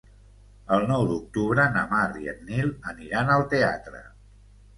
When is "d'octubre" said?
1.11-1.65